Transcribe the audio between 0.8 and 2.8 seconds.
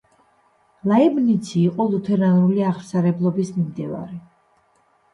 ლაიბნიცი იყო ლუთერანული